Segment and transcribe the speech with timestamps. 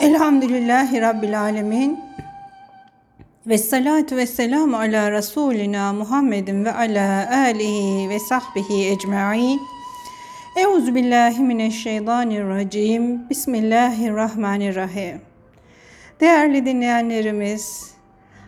[0.00, 2.00] Elhamdülillahi Rabbil Alemin.
[3.46, 9.60] Ve salatu ve selamu ala Resulina Muhammedin ve ala alihi ve sahbihi ecma'in.
[10.56, 13.30] Euzu billahi mineşşeytanirracim.
[13.30, 15.20] Bismillahirrahmanirrahim.
[16.20, 17.90] Değerli dinleyenlerimiz,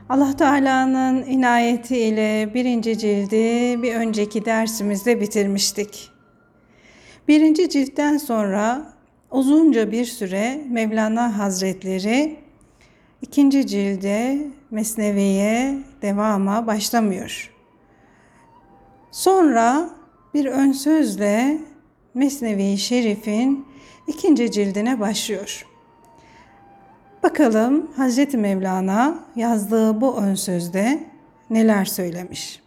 [0.09, 6.11] Allah Teala'nın inayetiyle birinci cildi bir önceki dersimizde bitirmiştik.
[7.29, 8.93] Birinci ciltten sonra
[9.31, 12.37] uzunca bir süre Mevlana Hazretleri
[13.23, 17.55] ikinci cilde Mesnevi'ye devama başlamıyor.
[19.11, 19.91] Sonra
[20.35, 21.59] bir ön sözle
[22.15, 23.67] Mesnevi Şerif'in
[24.07, 25.67] ikinci cildine başlıyor.
[27.23, 31.05] Bakalım Hazreti Mevlana yazdığı bu ön sözde
[31.51, 32.61] neler söylemiş.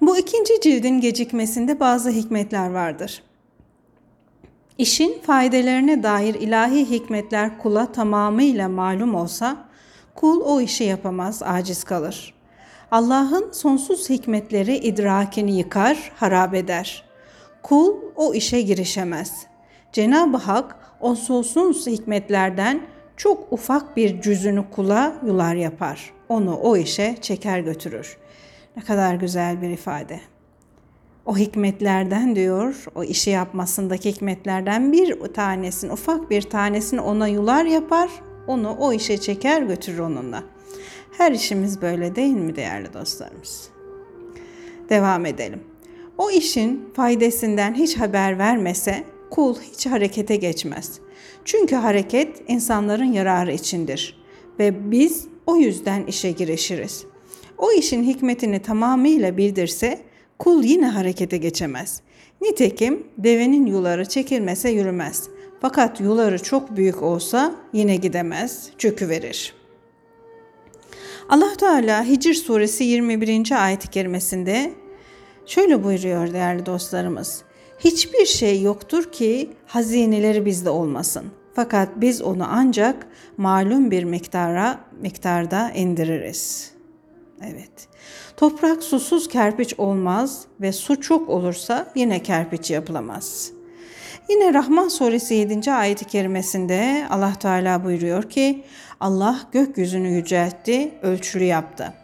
[0.00, 3.22] Bu ikinci cildin gecikmesinde bazı hikmetler vardır.
[4.78, 9.68] İşin faydelerine dair ilahi hikmetler kula tamamıyla malum olsa,
[10.14, 12.34] kul o işi yapamaz, aciz kalır.
[12.90, 17.04] Allah'ın sonsuz hikmetleri idrakini yıkar, harap eder.
[17.62, 19.46] Kul o işe girişemez.
[19.92, 22.80] Cenab-ı Hak o sonsuz hikmetlerden
[23.16, 26.12] çok ufak bir cüzünü kula yular yapar.
[26.28, 28.16] Onu o işe çeker götürür.
[28.76, 30.20] Ne kadar güzel bir ifade
[31.28, 38.10] o hikmetlerden diyor, o işi yapmasındaki hikmetlerden bir tanesini, ufak bir tanesini ona yular yapar,
[38.46, 40.42] onu o işe çeker götürür onunla.
[41.18, 43.68] Her işimiz böyle değil mi değerli dostlarımız?
[44.88, 45.60] Devam edelim.
[46.18, 50.98] O işin faydasından hiç haber vermese kul hiç harekete geçmez.
[51.44, 54.22] Çünkü hareket insanların yararı içindir
[54.58, 57.04] ve biz o yüzden işe girişiriz.
[57.58, 60.07] O işin hikmetini tamamıyla bildirse
[60.38, 62.00] kul yine harekete geçemez.
[62.40, 65.28] Nitekim devenin yuları çekilmese yürümez.
[65.60, 69.54] Fakat yuları çok büyük olsa yine gidemez, çöküverir.
[71.28, 73.64] Allah Teala Hicr suresi 21.
[73.64, 74.72] ayet-i kerimesinde
[75.46, 77.42] şöyle buyuruyor değerli dostlarımız.
[77.78, 81.24] Hiçbir şey yoktur ki hazineleri bizde olmasın.
[81.54, 83.06] Fakat biz onu ancak
[83.36, 86.72] malum bir miktara miktarda indiririz.
[87.42, 87.88] Evet.
[88.38, 93.50] Toprak susuz kerpiç olmaz ve su çok olursa yine kerpiç yapılamaz.
[94.28, 95.72] Yine Rahman suresi 7.
[95.72, 98.64] ayet-i kerimesinde Allah Teala buyuruyor ki
[99.00, 101.94] Allah gökyüzünü yüceltti, ölçülü yaptı.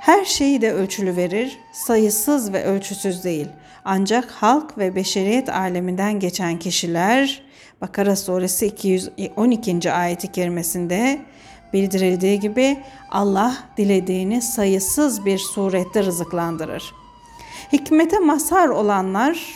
[0.00, 3.48] Her şeyi de ölçülü verir, sayısız ve ölçüsüz değil.
[3.84, 7.42] Ancak halk ve beşeriyet aleminden geçen kişiler
[7.80, 9.92] Bakara suresi 212.
[9.92, 11.20] ayet-i kerimesinde
[11.72, 16.94] Bildirildiği gibi Allah dilediğini sayısız bir surette rızıklandırır.
[17.72, 19.46] Hikmete mazhar olanlar,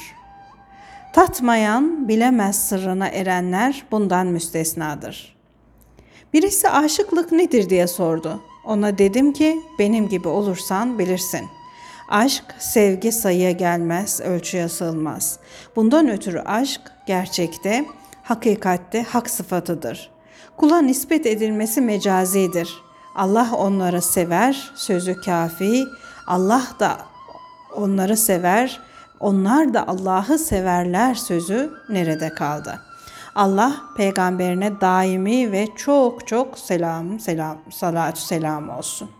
[1.12, 5.36] tatmayan, bilemez sırrına erenler bundan müstesnadır.
[6.32, 8.40] Birisi aşıklık nedir diye sordu.
[8.64, 11.46] Ona dedim ki benim gibi olursan bilirsin.
[12.08, 15.38] Aşk, sevgi sayıya gelmez, ölçüye sığılmaz.
[15.76, 17.84] Bundan ötürü aşk gerçekte,
[18.22, 20.15] hakikatte hak sıfatıdır.''
[20.56, 22.82] Kula nispet edilmesi mecazidir.
[23.14, 25.84] Allah onları sever, sözü kafi.
[26.26, 26.98] Allah da
[27.76, 28.80] onları sever,
[29.20, 32.80] onlar da Allah'ı severler sözü nerede kaldı?
[33.34, 39.10] Allah peygamberine daimi ve çok çok selam, selam, salatü selam olsun.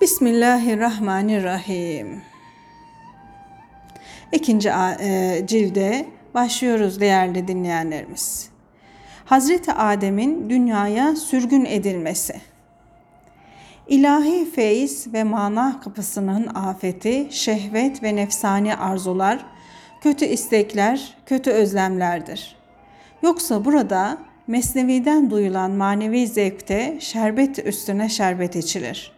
[0.00, 2.22] Bismillahirrahmanirrahim.
[4.32, 8.49] İkinci e, cilde başlıyoruz değerli dinleyenlerimiz.
[9.30, 12.40] Hazreti Adem'in dünyaya sürgün edilmesi.
[13.88, 19.46] İlahi feyiz ve mana kapısının afeti, şehvet ve nefsani arzular,
[20.00, 22.56] kötü istekler, kötü özlemlerdir.
[23.22, 29.12] Yoksa burada mesneviden duyulan manevi zevkte şerbet üstüne şerbet içilir.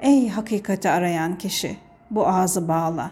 [0.00, 1.76] Ey hakikati arayan kişi,
[2.10, 3.10] bu ağzı bağla.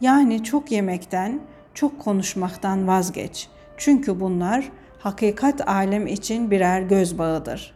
[0.00, 1.40] Yani çok yemekten,
[1.74, 3.48] çok konuşmaktan vazgeç.
[3.76, 7.74] Çünkü bunlar hakikat alem için birer göz bağıdır.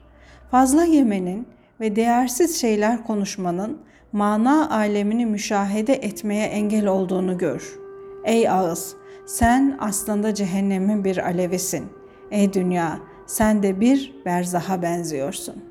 [0.51, 1.47] Fazla yemenin
[1.81, 3.79] ve değersiz şeyler konuşmanın
[4.13, 7.79] mana alemini müşahede etmeye engel olduğunu gör.
[8.25, 8.95] Ey ağız,
[9.27, 11.85] sen aslında cehennemin bir alevisin.
[12.31, 15.65] Ey dünya, sen de bir berzaha benziyorsun.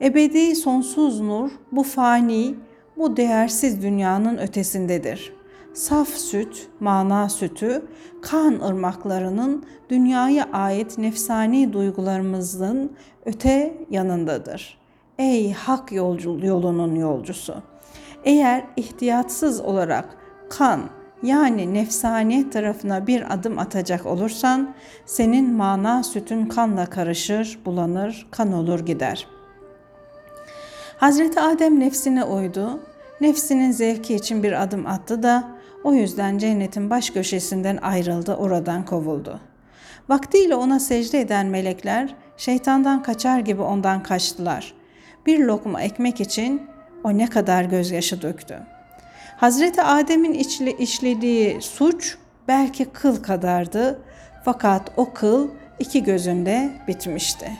[0.00, 2.54] Ebedi sonsuz nur bu fani,
[2.96, 5.39] bu değersiz dünyanın ötesindedir.''
[5.74, 7.82] Saf süt, mana sütü,
[8.22, 12.92] kan ırmaklarının dünyaya ait nefsani duygularımızın
[13.24, 14.78] öte yanındadır.
[15.18, 17.54] Ey hak yolcu, yolunun yolcusu!
[18.24, 20.16] Eğer ihtiyatsız olarak
[20.50, 20.80] kan
[21.22, 24.74] yani nefsaniyet tarafına bir adım atacak olursan
[25.06, 29.26] senin mana sütün kanla karışır, bulanır, kan olur gider.
[30.96, 32.80] Hazreti Adem nefsine uydu.
[33.20, 39.40] Nefsinin zevki için bir adım attı da o yüzden cennetin baş köşesinden ayrıldı, oradan kovuldu.
[40.08, 44.74] Vaktiyle ona secde eden melekler şeytandan kaçar gibi ondan kaçtılar.
[45.26, 46.62] Bir lokma ekmek için
[47.04, 48.58] o ne kadar gözyaşı döktü.
[49.36, 52.18] Hazreti Adem'in içli, işlediği suç
[52.48, 54.02] belki kıl kadardı
[54.44, 55.48] fakat o kıl
[55.78, 57.52] iki gözünde bitmişti.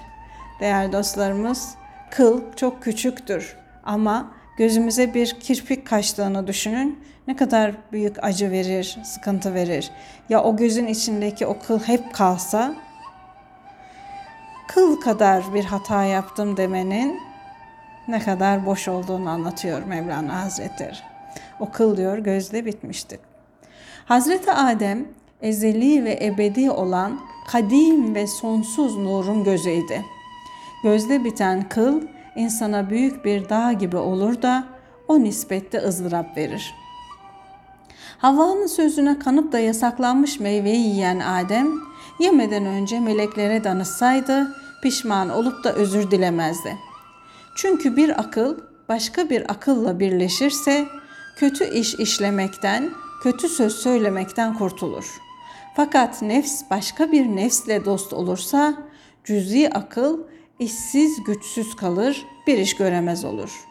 [0.60, 1.74] Değerli dostlarımız,
[2.10, 6.98] kıl çok küçüktür ama gözümüze bir kirpik kaçtığını düşünün.
[7.28, 9.90] Ne kadar büyük acı verir, sıkıntı verir.
[10.28, 12.74] Ya o gözün içindeki o kıl hep kalsa
[14.68, 17.20] kıl kadar bir hata yaptım demenin
[18.08, 20.96] ne kadar boş olduğunu anlatıyor Mevlana Hazretleri.
[21.60, 23.20] O kıl diyor gözde bitmişti.
[24.04, 25.08] Hazreti Adem
[25.42, 29.96] ezeli ve ebedi olan kadim ve sonsuz nurun gözüydü.
[30.82, 32.02] Gözde biten kıl
[32.36, 34.64] insana büyük bir dağ gibi olur da
[35.08, 36.74] o nispette ızdırap verir.
[38.18, 41.68] Havva'nın sözüne kanıp da yasaklanmış meyveyi yiyen Adem,
[42.20, 46.76] yemeden önce meleklere danışsaydı pişman olup da özür dilemezdi.
[47.54, 50.86] Çünkü bir akıl başka bir akılla birleşirse
[51.36, 52.90] kötü iş işlemekten,
[53.22, 55.20] kötü söz söylemekten kurtulur.
[55.76, 58.74] Fakat nefs başka bir nefsle dost olursa
[59.24, 60.18] cüzi akıl
[60.60, 63.66] işsiz güçsüz kalır, bir iş göremez olur.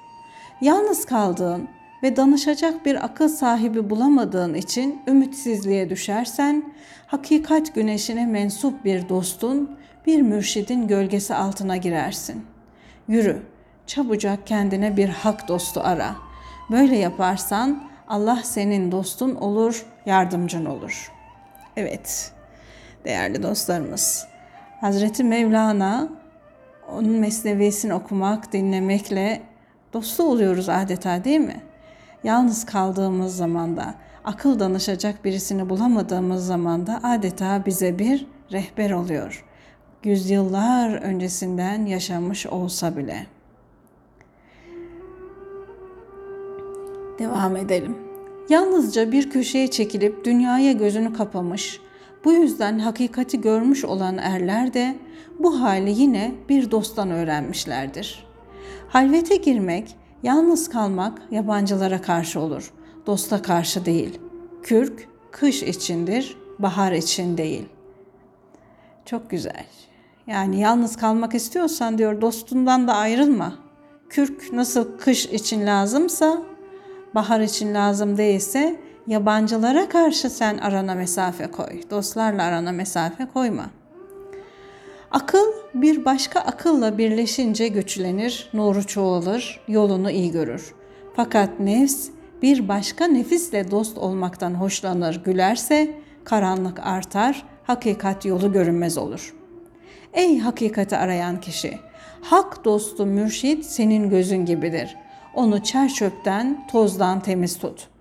[0.62, 1.68] Yalnız kaldığın
[2.03, 6.74] ve danışacak bir akıl sahibi bulamadığın için ümitsizliğe düşersen,
[7.07, 12.45] hakikat güneşine mensup bir dostun, bir mürşidin gölgesi altına girersin.
[13.07, 13.42] Yürü,
[13.88, 16.15] çabucak kendine bir hak dostu ara.
[16.71, 21.12] Böyle yaparsan Allah senin dostun olur, yardımcın olur.
[21.77, 22.31] Evet,
[23.06, 24.27] değerli dostlarımız.
[24.81, 26.19] Hazreti Mevlana
[26.94, 29.41] onun mesnevisini okumak, dinlemekle
[29.94, 31.62] dostu oluyoruz adeta değil mi?
[32.24, 39.45] Yalnız kaldığımız zamanda, akıl danışacak birisini bulamadığımız zamanda adeta bize bir rehber oluyor.
[40.03, 43.25] Yüzyıllar öncesinden yaşamış olsa bile.
[47.19, 47.97] Devam edelim.
[48.50, 51.81] Yalnızca bir köşeye çekilip dünyaya gözünü kapamış,
[52.25, 54.95] bu yüzden hakikati görmüş olan erler de
[55.39, 58.26] bu hali yine bir dosttan öğrenmişlerdir.
[58.90, 62.73] Halvete girmek, yalnız kalmak yabancılara karşı olur,
[63.06, 64.19] dosta karşı değil.
[64.64, 67.66] Kürk kış içindir, bahar için değil.
[69.06, 69.66] Çok güzel.
[70.28, 73.54] Yani yalnız kalmak istiyorsan diyor dostundan da ayrılma.
[74.09, 76.42] Kürk nasıl kış için lazımsa
[77.16, 81.81] bahar için lazım değilse yabancılara karşı sen arana mesafe koy.
[81.89, 83.65] Dostlarla arana mesafe koyma.
[85.11, 90.73] Akıl bir başka akılla birleşince güçlenir, nuru çoğalır, yolunu iyi görür.
[91.15, 92.07] Fakat nefs
[92.41, 99.35] bir başka nefisle dost olmaktan hoşlanır, gülerse karanlık artar, hakikat yolu görünmez olur.
[100.13, 101.79] Ey hakikati arayan kişi,
[102.21, 104.95] hak dostu mürşit senin gözün gibidir.
[105.33, 105.91] Onu çer
[106.71, 107.98] tozdan temiz tut.''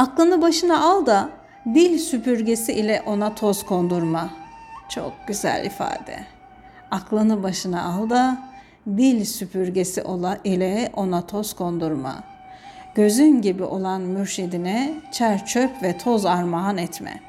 [0.00, 1.30] Aklını başına al da
[1.74, 4.30] dil süpürgesi ile ona toz kondurma.
[4.88, 6.24] Çok güzel ifade.
[6.90, 8.38] Aklını başına al da
[8.86, 10.04] dil süpürgesi
[10.44, 12.24] ile ona toz kondurma.
[12.94, 17.20] Gözün gibi olan mürşidine çer çöp ve toz armağan etme.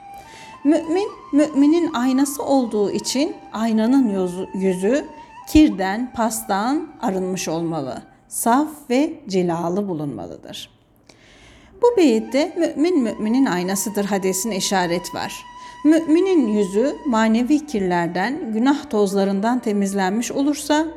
[0.63, 4.09] Mümin, müminin aynası olduğu için aynanın
[4.53, 5.05] yüzü
[5.47, 8.01] kirden, pastan arınmış olmalı.
[8.27, 10.80] Saf ve cilalı bulunmalıdır.''
[11.81, 15.45] Bu beyitte mümin müminin aynasıdır hadisine işaret var.
[15.83, 20.87] Müminin yüzü manevi kirlerden, günah tozlarından temizlenmiş olursa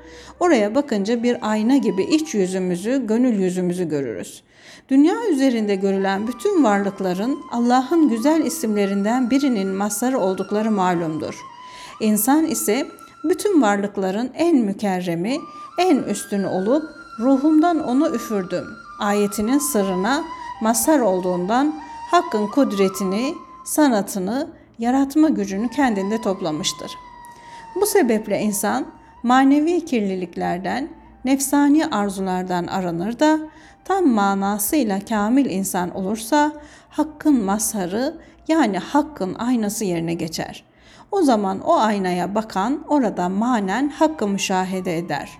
[0.40, 4.42] oraya bakınca bir ayna gibi iç yüzümüzü, gönül yüzümüzü görürüz.
[4.88, 11.40] Dünya üzerinde görülen bütün varlıkların Allah'ın güzel isimlerinden birinin mazharı oldukları malumdur.
[12.00, 12.86] İnsan ise
[13.24, 15.38] bütün varlıkların en mükerremi,
[15.78, 16.84] en üstünü olup
[17.20, 18.64] ruhumdan onu üfürdüm
[18.98, 20.24] ayetinin sırrına
[20.64, 21.74] mazhar olduğundan
[22.10, 26.92] Hakk'ın kudretini, sanatını, yaratma gücünü kendinde toplamıştır.
[27.74, 28.86] Bu sebeple insan
[29.22, 30.88] manevi kirliliklerden,
[31.24, 33.38] nefsani arzulardan aranır da
[33.84, 36.52] tam manasıyla kamil insan olursa
[36.88, 38.14] hakkın mazharı
[38.48, 40.64] yani hakkın aynası yerine geçer.
[41.12, 45.30] O zaman o aynaya bakan orada manen hakkı müşahede eder.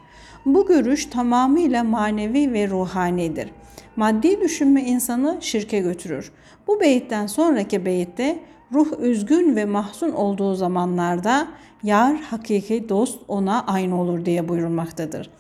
[0.46, 3.63] Bu görüş tamamıyla manevi ve ruhanidir.''
[3.96, 6.32] Maddi düşünme insanı şirke götürür.
[6.66, 8.38] Bu beyitten sonraki beyitte
[8.72, 11.48] ruh üzgün ve mahzun olduğu zamanlarda
[11.82, 15.30] yar hakiki dost ona aynı olur diye buyurulmaktadır.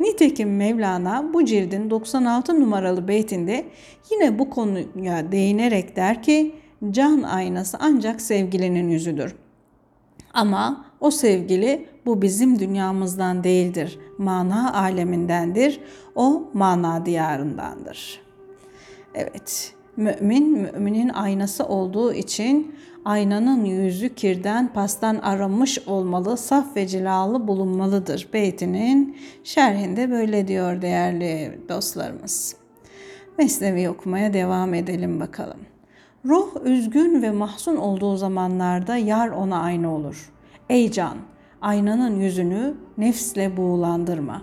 [0.00, 3.64] Nitekim Mevlana bu cildin 96 numaralı beytinde
[4.10, 6.54] yine bu konuya değinerek der ki
[6.90, 9.34] can aynası ancak sevgilinin yüzüdür.
[10.34, 13.98] Ama o sevgili bu bizim dünyamızdan değildir.
[14.18, 15.80] Mana alemindendir.
[16.14, 18.20] O mana diyarındandır.
[19.14, 27.48] Evet, mümin müminin aynası olduğu için aynanın yüzü kirden pastan arınmış olmalı, saf ve cilalı
[27.48, 28.28] bulunmalıdır.
[28.32, 32.56] Beytinin şerhinde böyle diyor değerli dostlarımız.
[33.38, 35.60] Mesnevi okumaya devam edelim bakalım.
[36.24, 40.33] Ruh üzgün ve mahzun olduğu zamanlarda yar ona aynı olur.
[40.68, 41.16] Ey can,
[41.60, 44.42] aynanın yüzünü nefsle buğulandırma.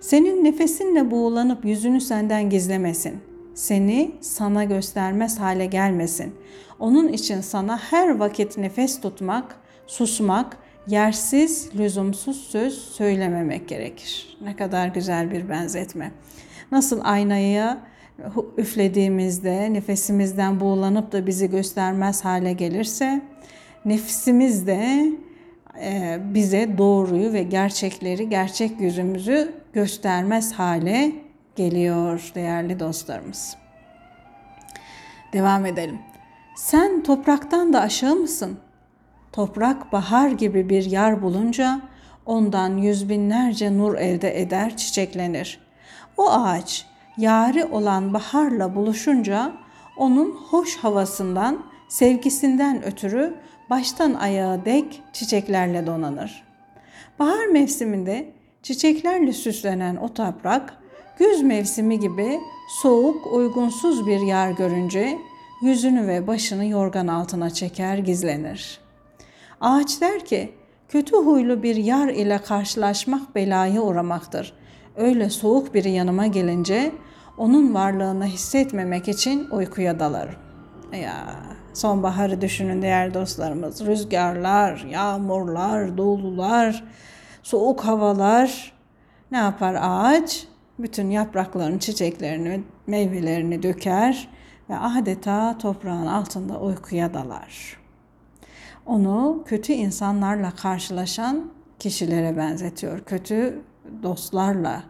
[0.00, 3.20] Senin nefesinle buğulanıp yüzünü senden gizlemesin.
[3.54, 6.34] Seni sana göstermez hale gelmesin.
[6.78, 14.38] Onun için sana her vakit nefes tutmak, susmak, yersiz, lüzumsuz söz söylememek gerekir.
[14.44, 16.12] Ne kadar güzel bir benzetme.
[16.72, 17.78] Nasıl aynaya
[18.56, 23.22] üflediğimizde nefesimizden buğulanıp da bizi göstermez hale gelirse
[23.84, 25.12] nefsimiz de
[25.80, 31.12] e, bize doğruyu ve gerçekleri, gerçek yüzümüzü göstermez hale
[31.56, 33.56] geliyor değerli dostlarımız.
[35.32, 35.98] Devam edelim.
[36.56, 38.58] Sen topraktan da aşağı mısın?
[39.32, 41.80] Toprak bahar gibi bir yer bulunca
[42.26, 45.60] ondan yüz binlerce nur elde eder, çiçeklenir.
[46.16, 46.86] O ağaç
[47.16, 49.52] yari olan baharla buluşunca
[49.96, 53.34] onun hoş havasından, sevgisinden ötürü
[53.72, 56.42] baştan ayağa dek çiçeklerle donanır.
[57.18, 58.30] Bahar mevsiminde
[58.62, 60.74] çiçeklerle süslenen o toprak,
[61.18, 62.40] güz mevsimi gibi
[62.82, 65.18] soğuk, uygunsuz bir yer görünce
[65.62, 68.80] yüzünü ve başını yorgan altına çeker, gizlenir.
[69.60, 70.52] Ağaç der ki,
[70.88, 74.52] kötü huylu bir yar ile karşılaşmak belaya uğramaktır.
[74.96, 76.92] Öyle soğuk biri yanıma gelince
[77.38, 80.51] onun varlığını hissetmemek için uykuya dalarım.
[80.92, 81.24] Ya
[81.74, 83.86] sonbaharı düşünün değerli dostlarımız.
[83.86, 86.84] Rüzgarlar, yağmurlar, dolular,
[87.42, 88.72] soğuk havalar
[89.30, 90.46] ne yapar ağaç?
[90.78, 94.28] Bütün yapraklarını, çiçeklerini, meyvelerini döker
[94.70, 97.78] ve adeta toprağın altında uykuya dalar.
[98.86, 103.00] Onu kötü insanlarla karşılaşan kişilere benzetiyor.
[103.00, 103.62] Kötü
[104.02, 104.82] dostlarla,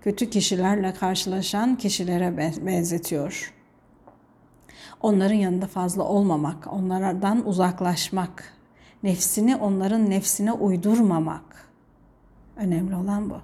[0.00, 3.59] kötü kişilerle karşılaşan kişilere benzetiyor.
[5.00, 8.54] Onların yanında fazla olmamak, onlardan uzaklaşmak,
[9.02, 11.70] nefsini onların nefsine uydurmamak.
[12.56, 13.36] Önemli olan bu.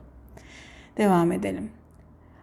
[0.96, 1.70] Devam edelim.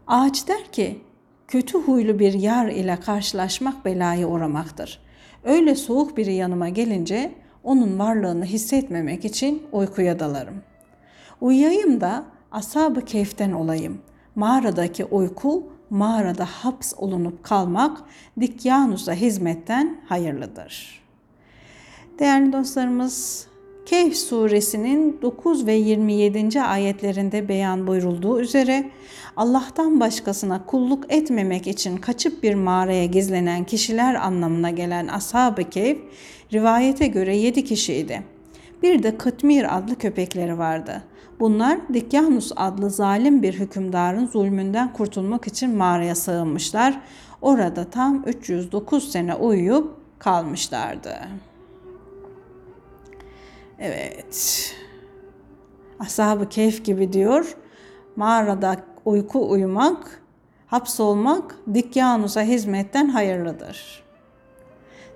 [0.08, 1.01] Ağaç der ki,
[1.48, 5.00] kötü huylu bir yar ile karşılaşmak belaya uğramaktır.
[5.43, 7.32] Öyle soğuk biri yanıma gelince
[7.63, 10.62] onun varlığını hissetmemek için uykuya dalarım.
[11.41, 14.01] Uyuyayım da ashab-ı keyften olayım.
[14.36, 15.63] Mağaradaki uyku,
[15.94, 17.98] mağarada haps olunup kalmak
[18.40, 21.04] Dikyanus'a hizmetten hayırlıdır.
[22.20, 23.48] Değerli dostlarımız,
[23.86, 26.62] Kehf suresinin 9 ve 27.
[26.62, 28.90] ayetlerinde beyan buyurulduğu üzere
[29.38, 35.98] Allah'tan başkasına kulluk etmemek için kaçıp bir mağaraya gizlenen kişiler anlamına gelen Ashab-ı Kehf
[36.54, 38.24] rivayete göre 7 kişiydi.
[38.84, 41.04] Bir de Kıtmir adlı köpekleri vardı.
[41.44, 47.02] Bunlar Dikyanus adlı zalim bir hükümdarın zulmünden kurtulmak için mağaraya sığınmışlar.
[47.42, 51.20] Orada tam 309 sene uyuyup kalmışlardı.
[53.80, 54.72] Evet.
[56.00, 57.58] Ashab-ı Kehf gibi diyor.
[58.16, 60.22] Mağarada uyku uyumak,
[60.68, 64.04] hapsolmak Dikyanus'a hizmetten hayırlıdır.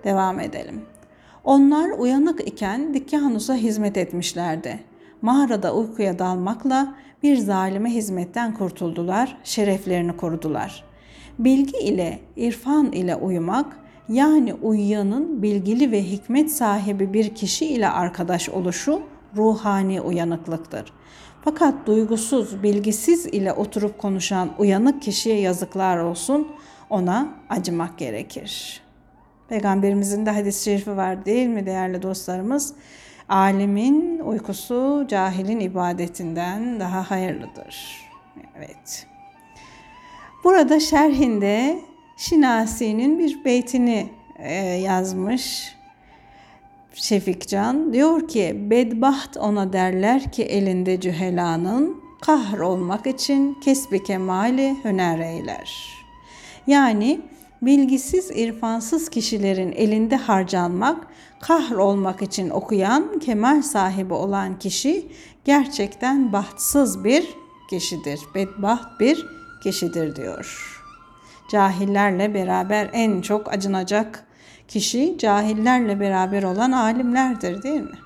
[0.03, 0.81] Devam edelim.
[1.43, 4.79] Onlar uyanık iken Dikyanus'a hizmet etmişlerdi.
[5.21, 10.83] Mağarada uykuya dalmakla bir zalime hizmetten kurtuldular, şereflerini korudular.
[11.39, 13.77] Bilgi ile, irfan ile uyumak,
[14.09, 19.01] yani uyuyanın bilgili ve hikmet sahibi bir kişi ile arkadaş oluşu
[19.35, 20.93] ruhani uyanıklıktır.
[21.41, 26.47] Fakat duygusuz, bilgisiz ile oturup konuşan uyanık kişiye yazıklar olsun,
[26.89, 28.81] ona acımak gerekir.
[29.49, 32.73] Peygamberimizin de hadis-i şerifi var değil mi değerli dostlarımız?
[33.29, 38.01] Alimin uykusu cahilin ibadetinden daha hayırlıdır.
[38.57, 39.07] Evet.
[40.43, 41.79] Burada şerhinde
[42.17, 45.75] Şinasi'nin bir beytini e, yazmış
[46.93, 47.93] Şefikcan.
[47.93, 55.97] Diyor ki bedbaht ona derler ki elinde cühelanın kahr olmak için kesbi kemali hüner eyler.
[56.67, 57.21] Yani
[57.61, 61.07] bilgisiz, irfansız kişilerin elinde harcanmak,
[61.39, 65.11] kahrolmak için okuyan, kemal sahibi olan kişi
[65.45, 67.27] gerçekten bahtsız bir
[67.69, 68.19] kişidir.
[68.35, 69.25] Bedbaht bir
[69.63, 70.73] kişidir diyor.
[71.51, 74.23] Cahillerle beraber en çok acınacak
[74.67, 77.97] kişi cahillerle beraber olan alimlerdir değil mi?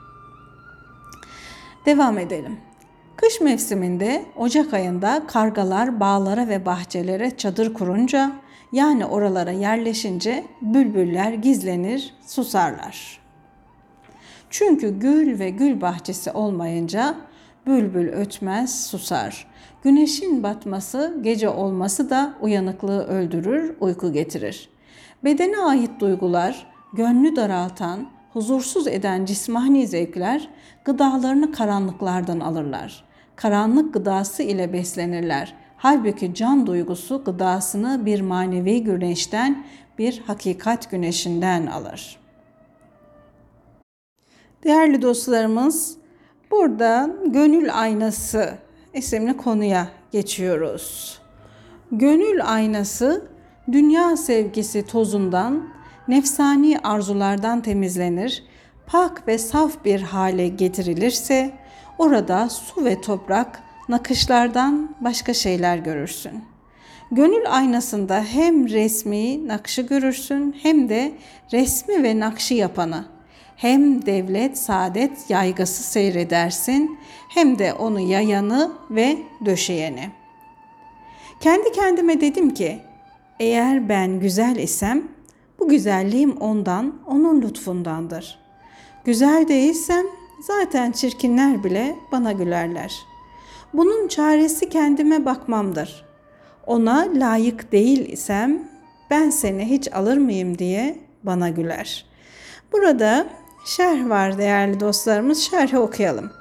[1.85, 2.57] Devam edelim.
[3.15, 8.31] Kış mevsiminde Ocak ayında kargalar bağlara ve bahçelere çadır kurunca
[8.71, 13.21] yani oralara yerleşince bülbüller gizlenir, susarlar.
[14.49, 17.15] Çünkü gül ve gül bahçesi olmayınca
[17.67, 19.47] bülbül ötmez, susar.
[19.83, 24.69] Güneşin batması, gece olması da uyanıklığı öldürür, uyku getirir.
[25.23, 30.49] Bedene ait duygular, gönlü daraltan, huzursuz eden cismani zevkler
[30.85, 33.03] gıdalarını karanlıklardan alırlar.
[33.35, 35.53] Karanlık gıdası ile beslenirler.
[35.81, 39.65] Halbuki can duygusu gıdasını bir manevi güneşten,
[39.97, 42.19] bir hakikat güneşinden alır.
[44.63, 45.97] Değerli dostlarımız,
[46.51, 48.53] burada gönül aynası
[48.93, 51.19] isimli konuya geçiyoruz.
[51.91, 53.27] Gönül aynası
[53.71, 55.69] dünya sevgisi tozundan,
[56.07, 58.43] nefsani arzulardan temizlenir,
[58.87, 61.53] pak ve saf bir hale getirilirse
[61.97, 66.43] orada su ve toprak, nakışlardan başka şeyler görürsün.
[67.11, 71.11] Gönül aynasında hem resmi nakşı görürsün hem de
[71.51, 73.05] resmi ve nakşı yapanı.
[73.55, 76.97] Hem devlet, saadet yaygası seyredersin
[77.29, 80.09] hem de onu yayanı ve döşeyeni.
[81.39, 82.79] Kendi kendime dedim ki
[83.39, 85.03] eğer ben güzel isem
[85.59, 88.39] bu güzelliğim ondan, onun lütfundandır.
[89.05, 90.05] Güzel değilsem
[90.41, 93.10] zaten çirkinler bile bana gülerler.
[93.73, 96.05] Bunun çaresi kendime bakmamdır.
[96.67, 98.63] Ona layık değil isem
[99.09, 102.05] ben seni hiç alır mıyım diye bana güler.
[102.71, 103.27] Burada
[103.65, 105.39] şerh var değerli dostlarımız.
[105.39, 106.31] Şerhi okuyalım.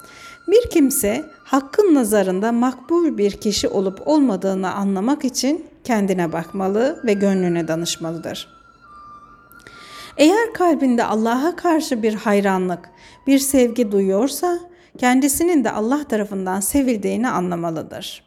[0.49, 7.69] Bir kimse hakkın nazarında makbul bir kişi olup olmadığını anlamak için kendine bakmalı ve gönlüne
[7.69, 8.49] danışmalıdır.
[10.17, 12.91] Eğer kalbinde Allah'a karşı bir hayranlık,
[13.27, 14.59] bir sevgi duyuyorsa
[14.99, 18.25] kendisinin de Allah tarafından sevildiğini anlamalıdır.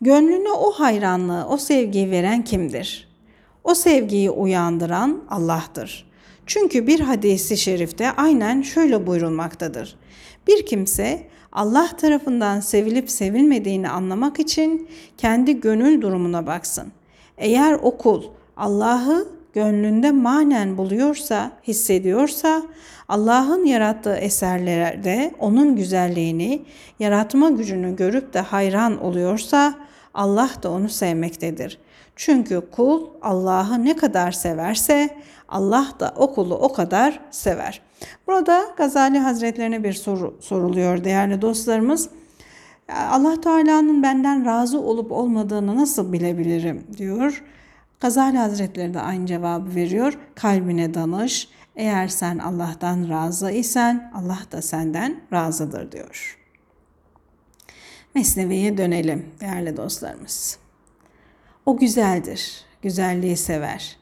[0.00, 3.08] Gönlüne o hayranlığı, o sevgiyi veren kimdir?
[3.64, 6.12] O sevgiyi uyandıran Allah'tır.
[6.46, 9.96] Çünkü bir hadisi şerifte aynen şöyle buyurulmaktadır.
[10.46, 16.92] Bir kimse Allah tarafından sevilip sevilmediğini anlamak için kendi gönül durumuna baksın.
[17.38, 18.22] Eğer o kul
[18.56, 22.62] Allah'ı gönlünde manen buluyorsa, hissediyorsa,
[23.12, 26.62] Allah'ın yarattığı eserlerde onun güzelliğini,
[26.98, 29.74] yaratma gücünü görüp de hayran oluyorsa,
[30.14, 31.78] Allah da onu sevmektedir.
[32.16, 35.16] Çünkü kul Allah'ı ne kadar severse
[35.48, 37.80] Allah da o kulu o kadar sever.
[38.26, 42.08] Burada Gazali Hazretlerine bir soru soruluyor değerli dostlarımız.
[43.10, 47.42] Allah Teala'nın benden razı olup olmadığını nasıl bilebilirim diyor.
[48.00, 50.18] Gazali Hazretleri de aynı cevabı veriyor.
[50.34, 51.48] Kalbine danış.
[51.76, 56.38] Eğer sen Allah'tan razı isen Allah da senden razıdır diyor.
[58.14, 60.58] Mesnevi'ye dönelim değerli dostlarımız.
[61.66, 63.96] O güzeldir, güzelliği sever.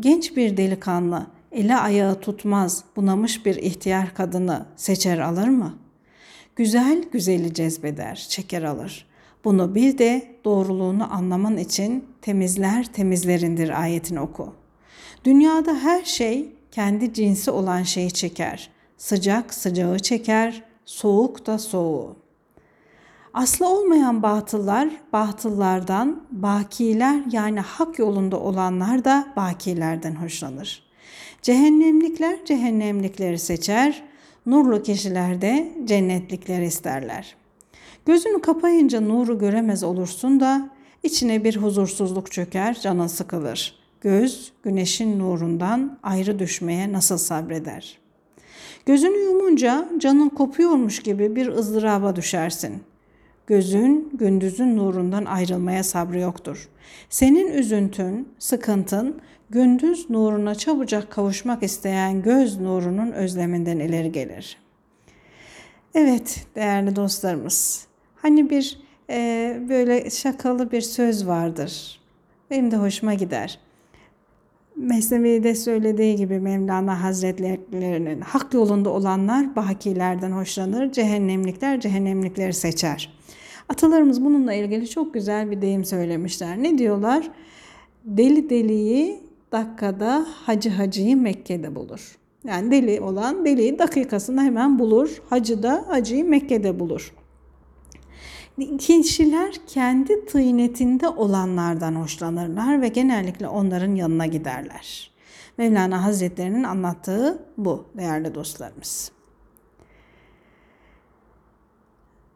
[0.00, 5.78] Genç bir delikanlı ele ayağı tutmaz bunamış bir ihtiyar kadını seçer alır mı?
[6.56, 9.06] Güzel güzeli cezbeder, çeker alır.
[9.44, 14.54] Bunu bil de doğruluğunu anlaman için temizler temizlerindir ayetini oku.
[15.24, 18.70] Dünyada her şey kendi cinsi olan şeyi çeker.
[18.96, 22.16] Sıcak sıcağı çeker, soğuk da soğuğu.
[23.34, 30.82] Aslı olmayan batıllar, batıllardan, bakiler yani hak yolunda olanlar da bakilerden hoşlanır.
[31.42, 34.02] Cehennemlikler cehennemlikleri seçer,
[34.46, 37.36] nurlu kişiler de cennetlikleri isterler.
[38.06, 40.70] Gözünü kapayınca nuru göremez olursun da
[41.02, 43.81] içine bir huzursuzluk çöker, canın sıkılır.
[44.02, 47.98] Göz güneşin nurundan ayrı düşmeye nasıl sabreder?
[48.86, 52.82] Gözünü yumunca canın kopuyormuş gibi bir ızdıraba düşersin.
[53.46, 56.68] Gözün gündüzün nurundan ayrılmaya sabrı yoktur.
[57.10, 64.58] Senin üzüntün, sıkıntın gündüz nuruna çabucak kavuşmak isteyen göz nurunun özleminden ileri gelir.
[65.94, 67.86] Evet değerli dostlarımız.
[68.16, 72.00] Hani bir e, böyle şakalı bir söz vardır.
[72.50, 73.58] Benim de hoşuma gider.
[74.76, 83.12] Mesnevi'de söylediği gibi Mevlana Hazretlerinin hak yolunda olanlar bakilerden hoşlanır, cehennemlikler cehennemlikleri seçer.
[83.68, 86.62] Atalarımız bununla ilgili çok güzel bir deyim söylemişler.
[86.62, 87.30] Ne diyorlar?
[88.04, 89.20] Deli deliyi
[89.52, 92.18] dakikada, hacı hacıyı Mekke'de bulur.
[92.44, 95.22] Yani deli olan deliyi dakikasında hemen bulur.
[95.30, 97.12] Hacı da hacıyı Mekke'de bulur.
[98.58, 105.10] Kişiler kendi tıynetinde olanlardan hoşlanırlar ve genellikle onların yanına giderler.
[105.58, 109.12] Mevlana Hazretlerinin anlattığı bu değerli dostlarımız.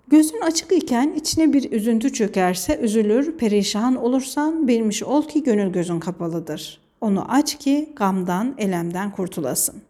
[0.09, 6.00] Gözün açık iken içine bir üzüntü çökerse üzülür, perişan olursan bilmiş ol ki gönül gözün
[6.00, 6.81] kapalıdır.
[7.00, 9.83] Onu aç ki gamdan, elemden kurtulasın.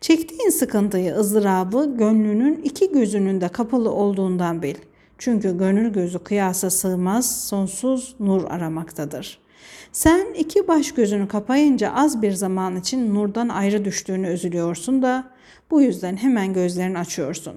[0.00, 4.74] Çektiğin sıkıntıyı, ızdırabı gönlünün iki gözünün de kapalı olduğundan bil.
[5.24, 9.38] Çünkü gönül gözü kıyasa sığmaz, sonsuz nur aramaktadır.
[9.92, 15.24] Sen iki baş gözünü kapayınca az bir zaman için nurdan ayrı düştüğünü üzülüyorsun da
[15.70, 17.54] bu yüzden hemen gözlerini açıyorsun.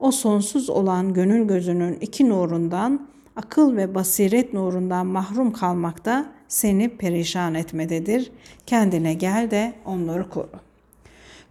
[0.00, 7.54] O sonsuz olan gönül gözünün iki nurundan, akıl ve basiret nurundan mahrum kalmakta seni perişan
[7.54, 8.32] etmededir.
[8.66, 10.60] Kendine gel de onları koru.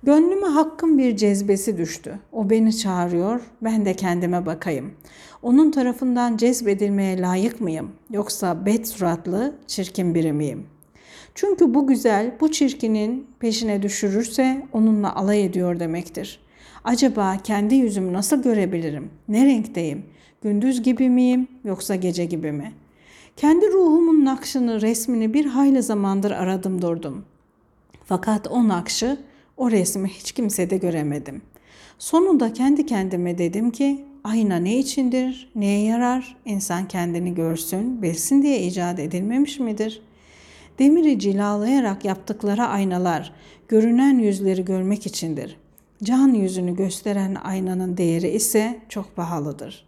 [0.03, 2.19] Gönlüme hakkın bir cezbesi düştü.
[2.31, 4.91] O beni çağırıyor, ben de kendime bakayım.
[5.41, 7.91] Onun tarafından cezbedilmeye layık mıyım?
[8.09, 10.65] Yoksa bet suratlı, çirkin biri miyim?
[11.35, 16.39] Çünkü bu güzel, bu çirkinin peşine düşürürse onunla alay ediyor demektir.
[16.83, 19.09] Acaba kendi yüzümü nasıl görebilirim?
[19.27, 20.05] Ne renkteyim?
[20.41, 22.73] Gündüz gibi miyim yoksa gece gibi mi?
[23.37, 27.25] Kendi ruhumun nakşını, resmini bir hayli zamandır aradım durdum.
[28.05, 29.17] Fakat o nakşı,
[29.57, 31.41] o resmi hiç kimsede göremedim.
[31.99, 38.61] Sonunda kendi kendime dedim ki ayna ne içindir, neye yarar, insan kendini görsün, bilsin diye
[38.61, 40.01] icat edilmemiş midir?
[40.79, 43.33] Demiri cilalayarak yaptıkları aynalar
[43.67, 45.57] görünen yüzleri görmek içindir.
[46.03, 49.85] Can yüzünü gösteren aynanın değeri ise çok pahalıdır.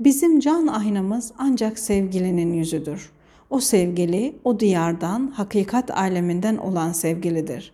[0.00, 3.10] Bizim can aynamız ancak sevgilinin yüzüdür.
[3.50, 7.72] O sevgili o diyardan, hakikat aleminden olan sevgilidir.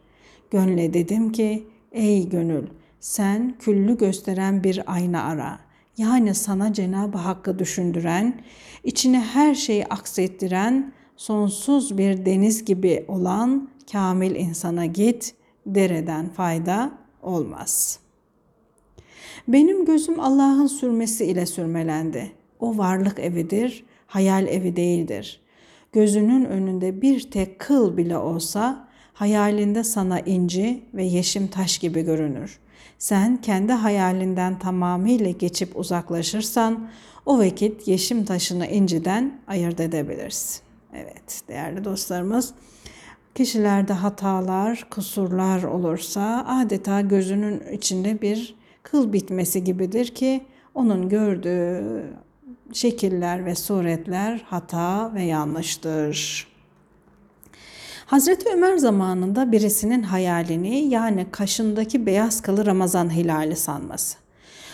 [0.51, 2.67] Gönle dedim ki, ey gönül
[3.01, 5.69] sen küllü gösteren bir ayna ara.
[5.96, 8.40] Yani sana Cenab-ı Hakk'ı düşündüren,
[8.85, 15.35] içine her şeyi aksettiren, sonsuz bir deniz gibi olan kamil insana git,
[15.66, 17.98] dereden fayda olmaz.
[19.48, 22.33] Benim gözüm Allah'ın sürmesi ile sürmelendi.
[22.61, 25.40] O varlık evidir, hayal evi değildir.
[25.92, 28.88] Gözünün önünde bir tek kıl bile olsa
[29.20, 32.59] hayalinde sana inci ve yeşim taş gibi görünür.
[32.98, 36.88] Sen kendi hayalinden tamamıyla geçip uzaklaşırsan
[37.26, 40.62] o vakit yeşim taşını inciden ayırt edebilirsin.
[40.94, 42.54] Evet değerli dostlarımız
[43.35, 52.02] kişilerde hatalar, kusurlar olursa adeta gözünün içinde bir kıl bitmesi gibidir ki onun gördüğü
[52.72, 56.50] şekiller ve suretler hata ve yanlıştır.
[58.11, 64.18] Hazreti Ömer zamanında birisinin hayalini yani kaşındaki beyaz kılı Ramazan hilali sanması.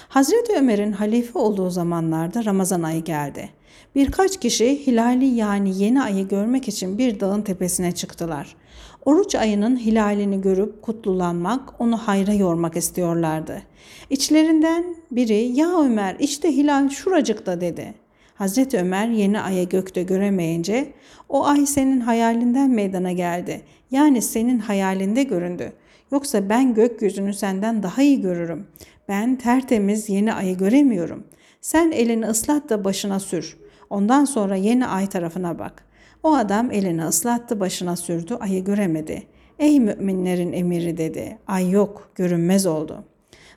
[0.09, 3.49] Hazreti Ömer'in halife olduğu zamanlarda Ramazan ayı geldi.
[3.95, 8.57] Birkaç kişi hilali yani yeni ayı görmek için bir dağın tepesine çıktılar.
[9.05, 13.63] Oruç ayının hilalini görüp kutlulanmak, onu hayra yormak istiyorlardı.
[14.11, 18.06] İçlerinden biri ya Ömer işte hilal şuracıkta dedi.
[18.39, 20.93] Hazreti Ömer yeni ayı gökte göremeyince
[21.29, 23.63] o ay senin hayalinden meydana geldi.
[23.91, 25.73] Yani senin hayalinde göründü.
[26.13, 28.67] Yoksa ben gökyüzünü senden daha iyi görürüm.
[29.09, 31.25] Ben tertemiz yeni ayı göremiyorum.
[31.61, 33.57] Sen elini ıslat da başına sür.
[33.91, 35.85] Ondan sonra yeni ay tarafına bak.
[36.23, 39.23] O adam elini ıslattı başına sürdü ayı göremedi.
[39.59, 41.39] Ey müminlerin emiri dedi.
[41.47, 43.05] Ay yok görünmez oldu.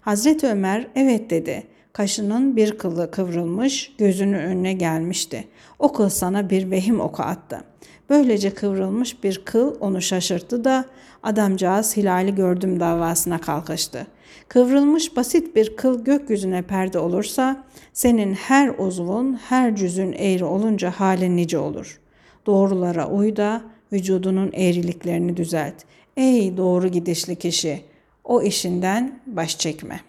[0.01, 1.63] Hazreti Ömer evet dedi.
[1.93, 5.47] Kaşının bir kılı kıvrılmış, gözünün önüne gelmişti.
[5.79, 7.63] O kıl sana bir vehim oku attı.
[8.09, 10.85] Böylece kıvrılmış bir kıl onu şaşırttı da
[11.23, 14.07] adamcağız hilali gördüm davasına kalkıştı.
[14.47, 21.37] Kıvrılmış basit bir kıl gökyüzüne perde olursa senin her uzvun, her cüzün eğri olunca halin
[21.37, 21.99] nice olur.
[22.45, 23.61] Doğrulara uy da
[23.93, 25.75] vücudunun eğriliklerini düzelt.
[26.17, 27.81] Ey doğru gidişli kişi,
[28.23, 30.08] o işinden baş çekme.''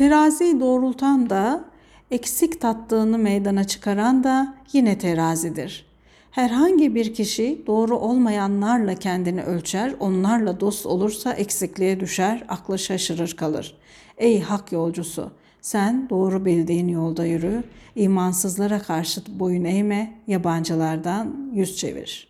[0.00, 1.64] Terazi doğrultan da,
[2.10, 5.86] eksik tattığını meydana çıkaran da yine terazidir.
[6.30, 13.76] Herhangi bir kişi doğru olmayanlarla kendini ölçer, onlarla dost olursa eksikliğe düşer, aklı şaşırır kalır.
[14.18, 17.64] Ey hak yolcusu, sen doğru bildiğin yolda yürü,
[17.96, 22.28] imansızlara karşı boyun eğme, yabancılardan yüz çevir.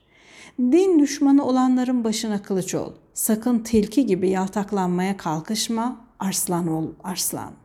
[0.58, 2.92] Din düşmanı olanların başına kılıç ol.
[3.14, 7.59] Sakın tilki gibi yaltaklanmaya kalkışma, arslan ol, arslan.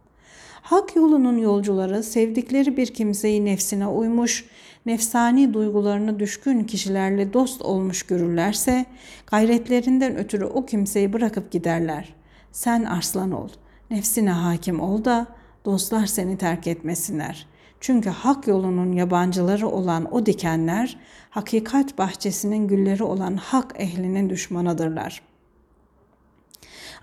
[0.65, 4.45] Hak yolunun yolcuları sevdikleri bir kimseyi nefsine uymuş,
[4.85, 8.85] nefsani duygularını düşkün kişilerle dost olmuş görürlerse,
[9.27, 12.13] gayretlerinden ötürü o kimseyi bırakıp giderler.
[12.51, 13.49] Sen arslan ol,
[13.91, 15.27] nefsine hakim ol da
[15.65, 17.47] dostlar seni terk etmesinler.
[17.79, 20.97] Çünkü hak yolunun yabancıları olan o dikenler,
[21.29, 25.34] hakikat bahçesinin gülleri olan hak ehlinin düşmanıdırlar.''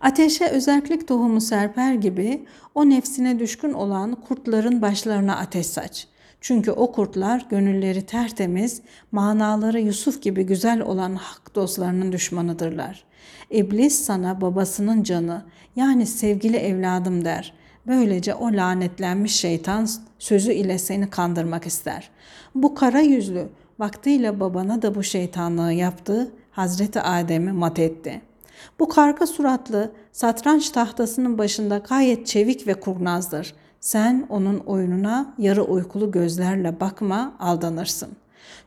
[0.03, 6.07] Ateşe özellik tohumu serper gibi o nefsine düşkün olan kurtların başlarına ateş saç.
[6.41, 13.05] Çünkü o kurtlar gönülleri tertemiz, manaları Yusuf gibi güzel olan hak dostlarının düşmanıdırlar.
[13.51, 15.43] İblis sana babasının canı
[15.77, 17.55] yani sevgili evladım der.
[17.87, 19.89] Böylece o lanetlenmiş şeytan
[20.19, 22.11] sözü ile seni kandırmak ister.
[22.55, 28.32] Bu kara yüzlü vaktiyle babana da bu şeytanlığı yaptı, Hazreti Adem'i mat etti.''
[28.79, 33.55] Bu karga suratlı satranç tahtasının başında gayet çevik ve kurnazdır.
[33.81, 38.09] Sen onun oyununa yarı uykulu gözlerle bakma, aldanırsın.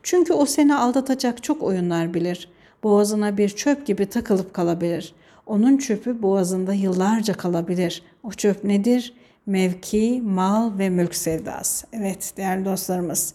[0.02, 2.48] Çünkü o seni aldatacak çok oyunlar bilir.
[2.82, 5.14] Boğazına bir çöp gibi takılıp kalabilir.
[5.46, 8.02] Onun çöpü boğazında yıllarca kalabilir.
[8.22, 9.14] O çöp nedir?
[9.46, 11.86] Mevki, mal ve mülk sevdası.
[11.92, 13.34] Evet değerli dostlarımız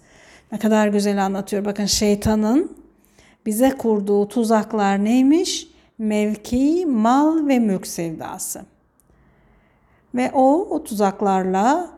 [0.52, 1.66] ne kadar güzel anlatıyor.
[1.66, 2.72] Bakın şeytanın
[3.46, 5.71] bize kurduğu tuzaklar neymiş?
[6.02, 8.62] Mevki, mal ve mülk sevdası.
[10.16, 11.90] Ve o o tuzaklarla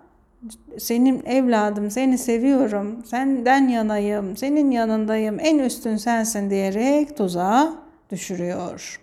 [0.79, 7.73] senin evladım seni seviyorum, senden yanayım, senin yanındayım, en üstün sensin diyerek tuzağa
[8.11, 9.02] düşürüyor.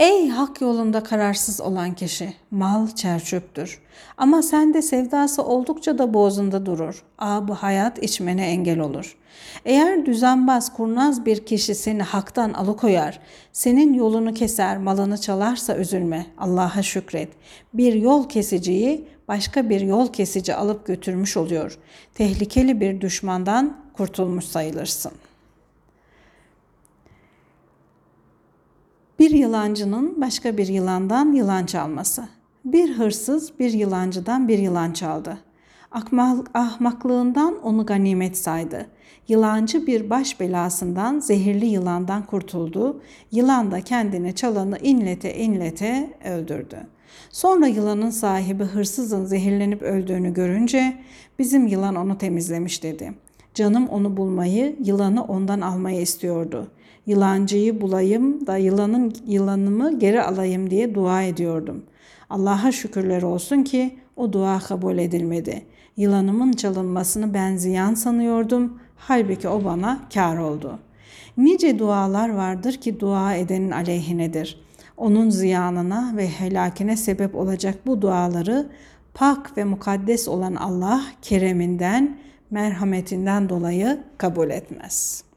[0.00, 3.80] Ey hak yolunda kararsız olan kişi, mal çerçöptür.
[4.16, 7.02] Ama sende sevdası oldukça da boğazında durur.
[7.18, 9.16] Aa bu hayat içmene engel olur.
[9.64, 13.20] Eğer düzenbaz, kurnaz bir kişi seni haktan alıkoyar,
[13.52, 17.28] senin yolunu keser, malını çalarsa üzülme, Allah'a şükret.
[17.74, 21.78] Bir yol kesiciyi başka bir yol kesici alıp götürmüş oluyor.
[22.14, 25.27] Tehlikeli bir düşmandan kurtulmuş sayılırsın.''
[29.18, 32.28] Bir yılancının başka bir yılandan yılan çalması.
[32.64, 35.38] Bir hırsız bir yılancıdan bir yılan çaldı.
[36.54, 38.86] Ahmaklığından onu ganimet saydı.
[39.28, 43.02] Yılancı bir baş belasından, zehirli yılandan kurtuldu.
[43.32, 46.86] Yılan da kendine çalanı inlete inlete öldürdü.
[47.30, 50.96] Sonra yılanın sahibi hırsızın zehirlenip öldüğünü görünce
[51.38, 53.12] bizim yılan onu temizlemiş dedi.
[53.54, 56.70] Canım onu bulmayı, yılanı ondan almayı istiyordu
[57.08, 61.82] yılancıyı bulayım da yılanın yılanımı geri alayım diye dua ediyordum.
[62.30, 65.62] Allah'a şükürler olsun ki o dua kabul edilmedi.
[65.96, 68.78] Yılanımın çalınmasını ben ziyan sanıyordum.
[68.96, 70.78] Halbuki o bana kar oldu.
[71.36, 74.60] Nice dualar vardır ki dua edenin aleyhinedir.
[74.96, 78.68] Onun ziyanına ve helakine sebep olacak bu duaları
[79.14, 82.18] pak ve mukaddes olan Allah kereminden,
[82.50, 85.27] merhametinden dolayı kabul etmez.''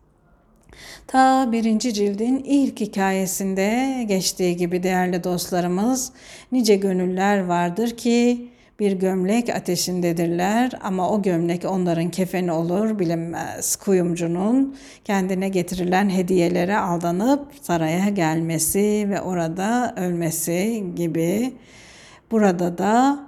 [1.08, 6.12] Ta birinci cildin ilk hikayesinde geçtiği gibi değerli dostlarımız
[6.52, 8.48] nice gönüller vardır ki
[8.82, 13.76] bir gömlek ateşindedirler ama o gömlek onların kefeni olur bilinmez.
[13.76, 21.54] Kuyumcunun kendine getirilen hediyelere aldanıp saraya gelmesi ve orada ölmesi gibi.
[22.32, 23.20] Burada da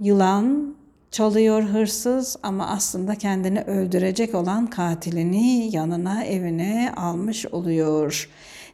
[0.00, 0.74] yılan
[1.12, 8.28] Çalıyor hırsız ama aslında kendini öldürecek olan katilini yanına evine almış oluyor.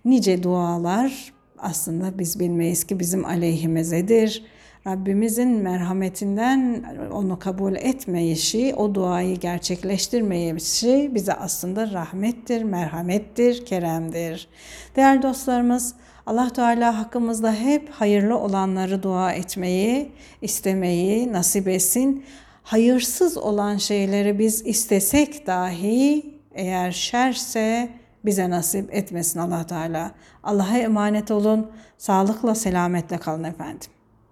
[0.04, 4.44] Nice dualar aslında biz bilmeyiz ki bizim aleyhimizedir.
[4.86, 14.48] Rabbimizin merhametinden onu kabul etmeyişi, o duayı gerçekleştirmeyişi bize aslında rahmettir, merhamettir, keremdir.
[14.96, 15.94] Değerli dostlarımız,
[16.28, 20.12] Allah Teala hakkımızda hep hayırlı olanları dua etmeyi,
[20.42, 22.24] istemeyi nasip etsin.
[22.62, 27.88] Hayırsız olan şeyleri biz istesek dahi eğer şerse
[28.24, 30.10] bize nasip etmesin Allah Teala.
[30.42, 31.70] Allah'a emanet olun.
[31.98, 33.90] Sağlıkla, selametle kalın efendim.